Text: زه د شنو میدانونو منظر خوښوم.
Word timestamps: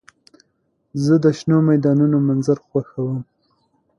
زه 1.03 1.13
د 1.23 1.25
شنو 1.37 1.57
میدانونو 1.69 2.17
منظر 2.27 2.57
خوښوم. 2.67 3.19